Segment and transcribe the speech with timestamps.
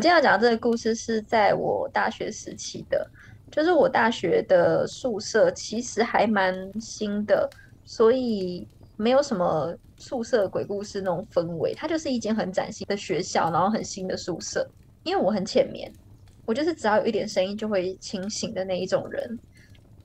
[0.00, 3.04] 今天要讲这个故事是在我大学时期的，
[3.50, 7.50] 就是我大学的宿舍其实还蛮新的，
[7.84, 8.64] 所以
[8.96, 11.74] 没有什么宿舍鬼故事那种氛围。
[11.74, 14.64] 它就是一间很崭新的学校，然后很新的宿舍。
[15.02, 15.92] 因为我很浅眠，
[16.46, 19.36] 我就是只要有一点声音就会清醒的那一种人，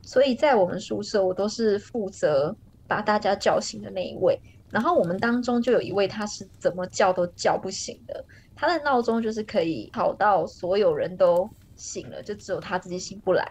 [0.00, 2.56] 所以在我们宿舍我都是负责
[2.88, 4.40] 把大家叫醒的那一位。
[4.70, 8.24] 然后我们当中就有一位，他是怎么叫都叫不醒的。
[8.54, 13.44] 他的闹钟就是可以吵到所有人都醒了，就只有他自己醒不来。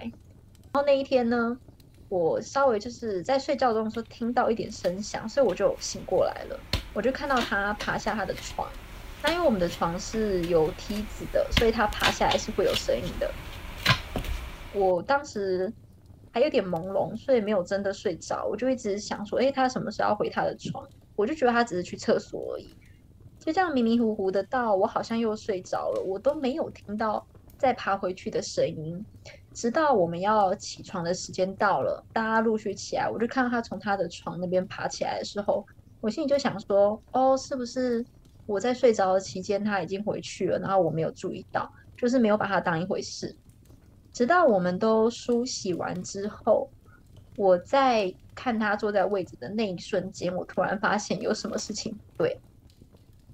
[0.74, 1.58] 然后那一天呢，
[2.08, 6.60] 我稍微就是在睡觉中说听到一点声响，所以我就醒过来了。
[6.94, 8.70] 我就看到他爬下他的床。
[9.24, 13.32] 那因为我们的床是有梯子的，所以他爬下来是会有声音的。
[14.74, 15.72] 我当时
[16.32, 18.46] 还有点朦胧，所以没有真的睡着。
[18.46, 20.88] 我就一直想说，哎，他什么时候要回他的床？
[21.15, 22.74] 我就觉得他只是去厕所而已，
[23.43, 27.25] 就这样迷迷糊糊的到我好像又睡着了，我都没有听到
[27.57, 29.03] 再爬回去的声音，
[29.51, 35.65] 直到我们要起床的时间到了，大家陆续起来，我就看到他从他的床那边爬起来的时候，
[35.99, 38.05] 我心里就想说，哦，是不是
[38.45, 43.35] 我在睡着的期间他已经回去了，然后我没有注意到，就是没有把他当一回事，
[44.13, 46.69] 直到我们都梳洗完之后。
[47.37, 52.37] 我在看他坐在位置的那一瞬间，我突然发现有什么事情不对，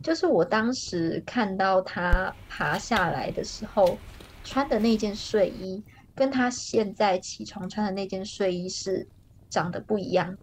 [0.01, 3.97] 就是我当时看到他爬下来的时候
[4.43, 5.83] 穿的那件睡衣，
[6.15, 9.05] 跟他现在起床穿的那件睡衣是
[9.49, 10.37] 长得不一样。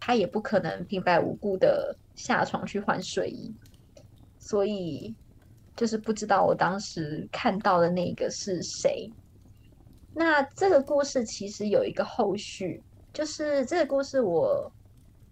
[0.00, 3.54] 他也不可能平白无故的下床去换睡衣，
[4.38, 5.14] 所以
[5.76, 9.10] 就是不知道我当时看到的那个是谁。
[10.14, 14.72] 那这个故事其实有一个后续，就是这个故事我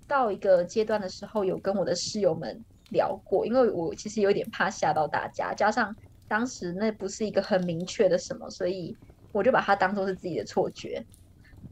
[0.07, 5.95] 到一个阶段的时候，有跟我的室友们聊过，因为我其实有点怕吓到大家，加上
[6.29, 8.97] 当时那不是一个很明确的什么，所以
[9.33, 11.05] 我就把它当做是自己的错觉。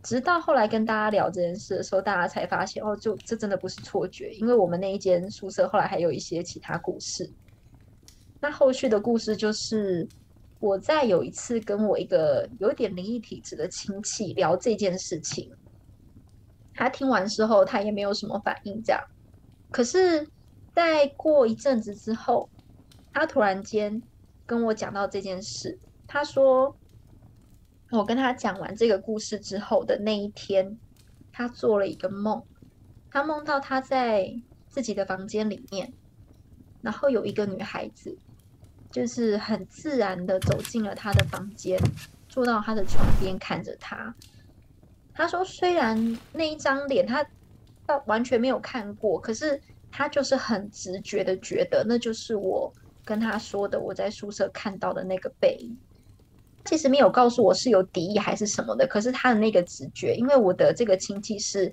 [0.03, 7.33] 直到后来跟大家聊这件事的时候，大家才发现哦，就这真的不是错觉，因为我们那一间宿舍后来还有一些其他故事。
[8.41, 10.09] 那后续的故事就是。
[10.61, 15.53] 我在有一次跟我一个有点灵异体质的亲戚聊这件事情，
[16.73, 18.99] 他听完之后他也没有什么反应，这样。
[19.71, 20.27] 可是，
[20.75, 22.49] 在过一阵子之后，
[23.13, 24.03] 他突然间
[24.45, 26.77] 跟我讲到这件事，他说，
[27.91, 30.79] 我跟他讲完这个故事之后的那一天，
[31.33, 32.43] 他做了一个梦，
[33.11, 34.35] 他梦到他在
[34.69, 35.93] 自己的房间里面，
[36.83, 38.19] 然后有一个女孩子。
[38.91, 41.77] 就是很自然的走进了他的房间，
[42.29, 44.15] 坐到他的床边看着他。
[45.13, 47.27] 他说：“虽然那一张脸他
[47.87, 49.61] 到完全没有看过，可是
[49.97, 52.73] 他就是很直觉的觉得那就是我
[53.05, 55.77] 跟他说的我在宿舍看到的那个背影。
[56.65, 61.73] 其实没有告诉我是有敌意还是什么的，可是他的那个直觉，因为我的这个亲戚是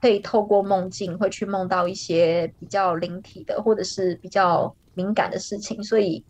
[0.00, 6.22] 可以透过梦境会去梦到一些比较灵体的或者是比较敏感的事情，所以。”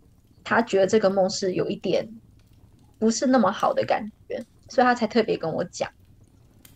[0.47, 2.07] 他觉得这个梦是有一点
[2.99, 5.91] 不是那么好的感觉，所以他才特别跟我讲。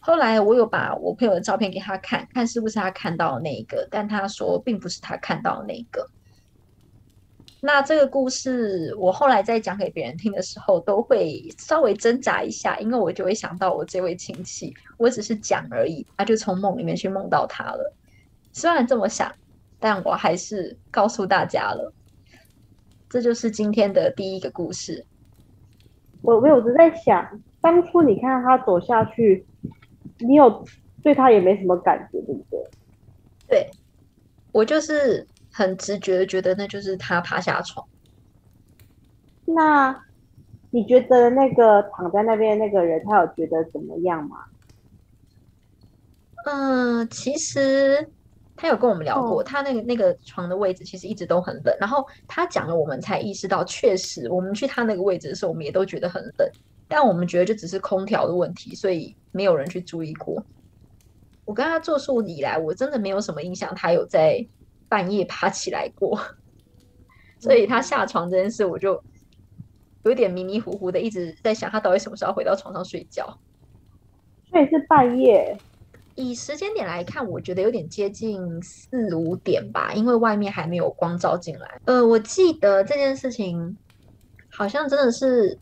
[0.08, 6.08] 后来我有把我朋友的照片给他看，看是不是他看到的那一个，但他说并不是他看到的那个。
[7.60, 17.94] 那这个故事我后来在讲给别人听的时候，都会稍微挣扎一下，因为我就会想到我这位亲戚，我只是讲而已，他就从梦里面去梦到他了。
[18.50, 19.30] 虽然这么想，
[19.78, 21.92] 但我还是告诉大家了。
[23.10, 25.04] 这就是今天的第一个故事。
[26.22, 29.44] 我我有在想，当初你看到他走下去，
[30.18, 30.64] 你有
[31.02, 32.60] 对他也没什么感觉，对不对？
[33.48, 33.70] 对，
[34.52, 37.86] 我就是很直觉的觉得那就是他爬下床。
[39.44, 40.04] 那
[40.70, 44.44] 你觉得那个躺在那边那个人，他有觉得怎么样吗？
[46.46, 48.10] 嗯，其实。
[48.60, 51.72] 他有跟我们聊过，他那个那个床的位置其实一直都很冷。
[51.78, 56.50] 然后他讲了，我们才意识到，确实我们去他那个位置的时候，我们也都觉得很冷。
[56.88, 60.42] 但我们觉得就只是空调的问题，所以没有人去注意过。
[61.44, 64.46] 我跟他做宿以来，我真的没有什么印象，他有在
[64.88, 66.18] 半夜爬起来过。
[67.38, 69.02] 所以他下床这件事，我就
[70.04, 73.38] 有点迷迷糊糊的，一直在想他到底什么时候回到床上睡觉。
[74.50, 75.56] 所以是半夜。
[76.14, 81.80] 以时间点来看，我觉得有点接近四五点吧，因为外面还没有光照进来。
[81.84, 83.76] 呃，我记得这件事情
[84.50, 85.56] 好像真的是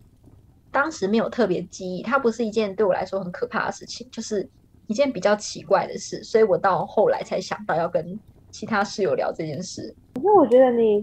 [0.77, 4.47] 当时没有特别记忆，它不是一件对我来说很可怕的事情，就是
[4.89, 8.21] 一件比较奇怪的事，所以我到后来才想到要跟
[8.51, 9.95] 其他室友聊这件事。
[10.17, 11.03] 可是我觉得你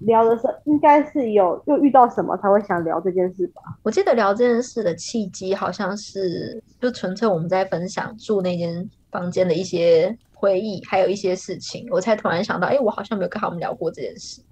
[0.00, 3.62] 聊的时候应该是有又遇到什么才会想聊这件事吧？
[3.82, 14.42] 我记得聊这件事的契机好像是就纯粹我们在分享住那间房间的一些回忆，还有一些事情，我才突然想到，哎，我好像没有跟他们聊过这件事。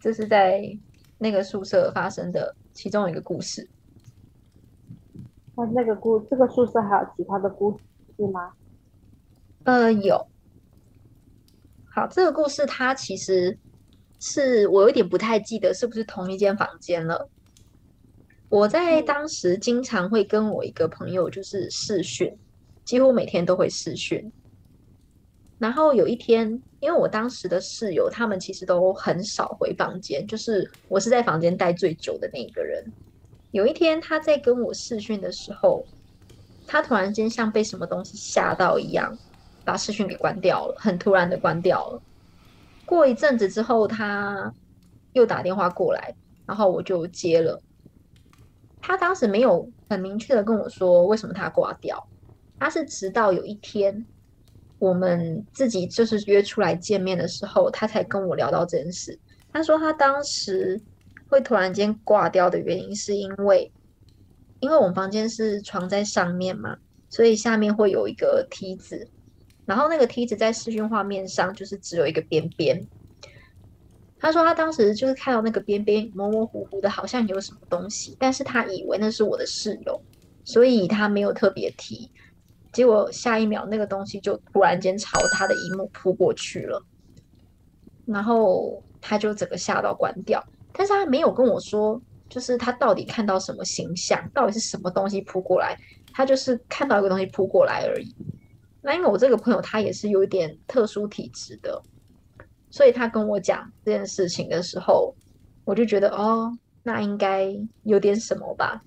[0.00, 0.60] 这是在
[1.18, 3.68] 那个宿舍发生的其中一个故事。
[5.56, 7.78] 那那个故这个宿舍还有其他的故
[8.16, 8.52] 事吗？
[9.64, 10.26] 呃，有。
[11.94, 13.58] 好，这个故事它其实
[14.18, 17.28] 是我有点不太记得是不是同一间房间了。
[18.48, 22.34] 我在当时经常会跟我一个朋友就是视讯，
[22.84, 24.32] 几乎每天都会视讯。
[25.58, 32.84] 然后有一天，因为我当时的室友他们其实都很少回房间，就是我是在房间待最久的那一个人。
[33.52, 35.86] 有一天他在跟我视讯的时候，
[36.66, 39.16] 他突然间像被什么东西吓到一样。
[39.64, 42.02] 把视讯给关掉了，很突然的关掉了。
[42.84, 44.52] 过一阵子之后，他
[45.12, 46.12] 又打电话过来，
[46.44, 47.62] 然后我就接了。
[48.80, 52.04] 他当时没有很明确的跟我说为什么他挂掉，
[52.58, 54.04] 他是直到有一天
[54.80, 59.16] 我们自己就是约出来见面的时候，他才跟我聊到这件事。
[59.52, 60.80] 他说他当时
[61.32, 63.72] 会突然间挂掉的原因，是因为
[64.60, 66.76] 因为我们房间是床在上面嘛，
[67.08, 69.08] 所以下面会有一个梯子。
[69.64, 72.86] 然后那个梯子在视讯画面上就是只有一个边边。
[74.18, 80.04] 他说他当时就是看到那个边边模模糊糊的，好像有什么东西，但是他以为那是我的室友，
[80.44, 82.12] 所以他没有特别提。
[82.72, 86.84] 结果下一秒那个东西就突然间朝他的荧幕扑过去了，
[88.04, 90.44] 然后他就整个吓到关掉。
[90.72, 95.78] 但是他没有跟我说，就是他到底看到什么形象，到底是什么东西扑过来，
[96.12, 98.14] 他就是看到一个东西扑过来而已。
[98.80, 101.80] 那因为我这个朋友他也是有一点特殊体质的，
[102.70, 105.14] 所以他跟我讲这件事情的时候，
[105.64, 106.50] 我就觉得哦，
[106.82, 107.54] 那应该
[107.84, 108.82] 有点什么吧。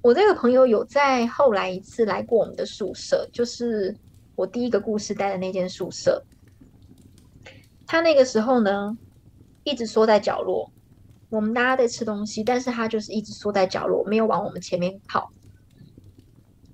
[0.00, 3.94] 我这个朋友有在后来一次来过我们的宿舍，就是
[4.34, 6.24] 我第一个故事待的那间宿舍。
[7.86, 8.96] 他那个时候呢，
[9.64, 10.70] 一直缩在角落，
[11.30, 15.30] 我们大家在吃东西，但是他就是一直缩在角落，没有往我们前面跑。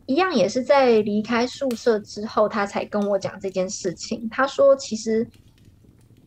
[0.06, 4.26] 一样也是在离开宿舍之后，他才跟我讲这件事情。
[4.30, 5.28] 他说，其实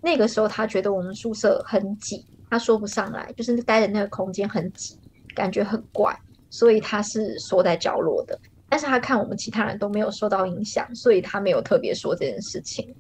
[0.02, 5.00] 那个时候他觉得我们宿舍很挤，他说不上来，就是待的那个空间很挤，
[5.34, 6.16] 感觉很怪，
[6.52, 8.40] 所以他是缩在角落的。
[8.70, 12.96] 但是他看我们其他人都没有受到影响，所以他没有特别说这件事情。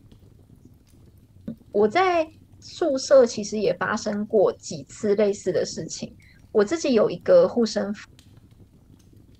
[1.72, 2.28] 我在
[2.62, 6.16] 宿舍其实也发生过几次类似的事情，
[6.52, 8.08] 我自己有一个护身符。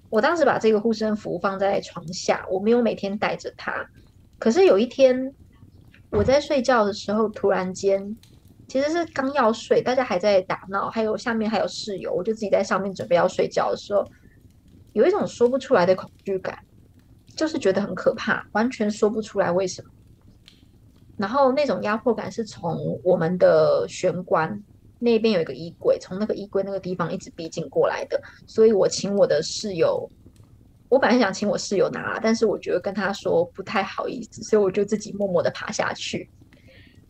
[0.10, 3.86] 我当时把这个护身符放在床下，我没有每天带着它。
[4.40, 5.34] 可是有一天，
[6.10, 8.18] 我在睡觉的时候，突然间，
[8.68, 14.04] 其实是刚要睡，大家还在打闹，还有下面还有室友，我就自己在上面准备要睡觉的时候，
[14.94, 16.58] 有一种说不出来的恐惧感，
[17.38, 19.88] 就是觉得很可怕，完全说不出来为什么。
[21.22, 24.62] 然后那种压迫感是从我们的玄关。
[25.04, 30.08] 那边有一个衣柜，从那个衣柜那个地方一直逼近过来的，所以我请我的室友，
[30.90, 36.30] 我本来想请我室友拿，但是我觉得跟他说不太好意思，所以我就自己默默的爬下去。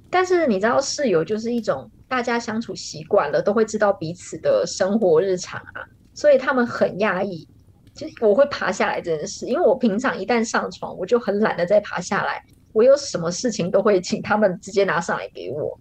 [0.10, 7.46] 但是你知道，室友就是一种大家相处习惯了，都会知道彼此的生活日常啊，所以他们很压抑，
[7.94, 12.42] 就我会爬下来这件事，因为我平常一旦上床，我就很懒得再爬下来，
[12.74, 15.80] 我有什么事情都会请他们直接拿上来给我。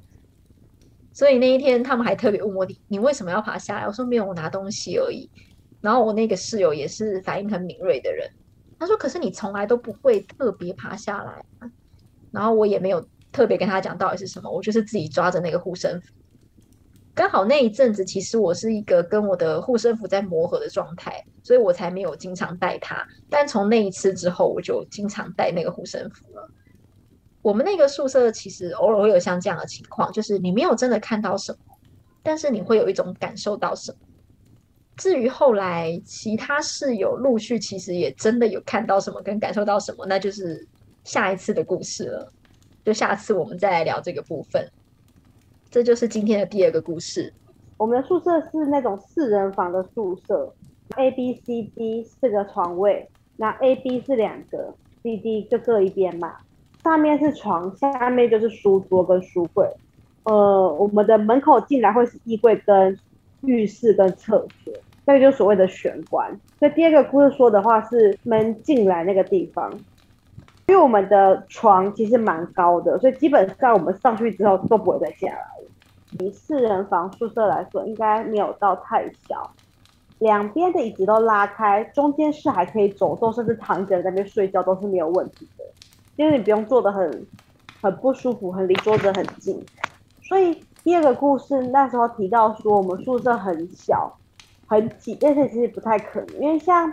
[1.13, 5.29] 所以那一天，他们还特别问我：“你你为什么要爬下来？”我说：“没有，我拿东西而已。”
[5.81, 8.31] 然后我那个室友也是反应很敏锐的人，
[8.79, 11.45] 他说：“可是你从来都不会特别爬下来。”
[12.31, 16.15] 然后我也没有特别跟他讲到底是什么，我就是自己抓着那个护身符。
[17.13, 23.05] 刚好那一阵子，其实我是一个跟我的护身符在磨合的状态，所以我才没有经常带它。
[23.29, 26.49] 但从那一次之后，我就经常带那个护身符了。
[27.43, 31.59] 我们那个宿舍其实偶尔会有像这样的情况，就是你没有真的看到什么，
[32.23, 33.99] 但是你会有一种感受到什么。
[34.97, 40.69] 至于后来其他室友陆续其实也真的有看到什么跟感受到什么，那就是
[41.05, 42.31] 下一次的故事了。
[42.85, 44.69] 就下次我们再来聊这个部分。
[45.71, 47.33] 这就是今天的第二个故事。
[47.79, 50.55] 我们的宿舍是那种四人房的宿舍
[50.97, 56.37] ，A、B、C、D 四个床位，那 A、B 是两个，C、D 就各一边嘛。
[56.83, 59.69] 上面是床，下面就是书桌跟书柜。
[60.25, 62.99] 呃，我们的门口进来会是衣柜跟
[63.43, 64.73] 浴室跟厕所，
[65.05, 66.31] 那个就是所谓的玄关。
[66.59, 69.73] 所以第二个故事说的话是门进来那个地方，
[70.69, 75.69] 因为我们的床其实蛮高的，所以基本上我们上去之后都不会再下来了。
[76.19, 79.51] 以四人房宿舍来说，应该没有到太小。
[80.19, 85.49] 两边的椅子都拉开，中间是还可以走动，甚至躺着在那边睡觉都是没有问题，
[86.21, 87.27] 因为你不用坐的很
[87.81, 89.65] 很不舒服，很离桌子很近。
[90.23, 94.15] 所以第二个故事那时候提到说，我们宿舍很小
[94.67, 96.93] 很挤，但是其实不太可能，因为像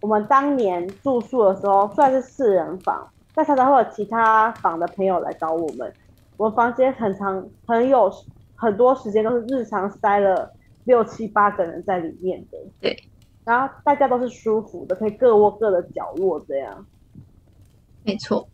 [0.00, 5.92] 我们当年住宿的时候，虽然是四人房，但常常会有其他房的朋友来找我们，
[6.36, 8.08] 我们房间很长，很有
[8.54, 10.52] 很多时间都是日常塞了。
[10.84, 12.94] 六七八个人在里面的，对，
[13.42, 16.86] 然后大家都是舒服的，可以各窝各的角落这样。
[18.04, 18.46] 没错，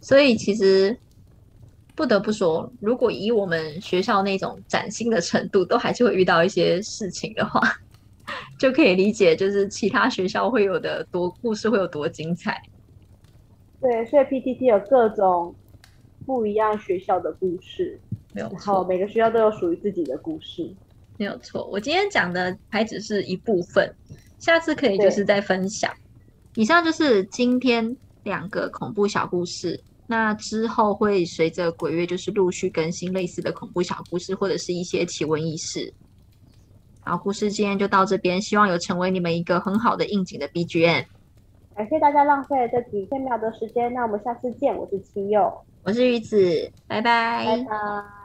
[0.00, 0.98] 所以其实
[1.94, 7.60] 不得不说，如果以我们学校那种崭新的程度，都还是会遇到一些事情的话，
[8.58, 12.60] 就可以理解，就是其他学校会有的多故事会有多精彩。
[13.80, 15.54] 对，所以 PTT 有各种
[16.26, 18.00] 不一样学校的故事，
[18.34, 20.74] 没有然后每个学校都有属于自己的故事。
[21.16, 23.94] 没有错，我今天讲的还只是一部分，
[24.38, 25.92] 下次可以就是再分享。
[26.56, 35.92] 以上就是今天两个恐怖小故事，那之后会随着鬼月就是陆续更新类似的恐怖小故事，或者是一些奇闻异事。
[37.02, 41.04] 好，故事今天就到这边，希望有成为你们一个很好的应景的 BGM。
[41.74, 44.76] 感谢大家浪费了这几千秒的时间，那我们下次见。
[44.76, 45.50] 我是七佑，
[45.82, 48.19] 我是鱼子，拜拜，拜拜。